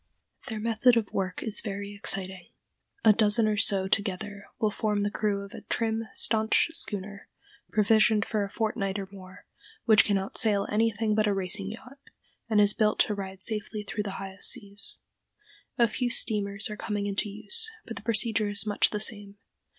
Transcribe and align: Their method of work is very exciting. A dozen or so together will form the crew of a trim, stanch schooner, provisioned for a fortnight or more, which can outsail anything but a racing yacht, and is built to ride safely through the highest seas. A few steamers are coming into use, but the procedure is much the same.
Their 0.47 0.59
method 0.59 0.97
of 0.97 1.11
work 1.13 1.43
is 1.43 1.61
very 1.61 1.93
exciting. 1.93 2.47
A 3.05 3.13
dozen 3.13 3.47
or 3.47 3.55
so 3.55 3.87
together 3.87 4.45
will 4.57 4.71
form 4.71 5.03
the 5.03 5.11
crew 5.11 5.43
of 5.43 5.51
a 5.53 5.61
trim, 5.61 6.07
stanch 6.11 6.71
schooner, 6.73 7.29
provisioned 7.71 8.25
for 8.25 8.43
a 8.43 8.49
fortnight 8.49 8.97
or 8.97 9.07
more, 9.11 9.45
which 9.85 10.03
can 10.03 10.17
outsail 10.17 10.65
anything 10.71 11.13
but 11.13 11.27
a 11.27 11.35
racing 11.35 11.69
yacht, 11.69 11.99
and 12.49 12.59
is 12.59 12.73
built 12.73 12.97
to 13.01 13.13
ride 13.13 13.43
safely 13.43 13.83
through 13.83 14.01
the 14.01 14.11
highest 14.17 14.49
seas. 14.49 14.97
A 15.77 15.87
few 15.87 16.09
steamers 16.09 16.67
are 16.71 16.77
coming 16.77 17.05
into 17.05 17.29
use, 17.29 17.69
but 17.85 17.95
the 17.95 18.01
procedure 18.01 18.47
is 18.47 18.65
much 18.65 18.89
the 18.89 18.99
same. 18.99 19.37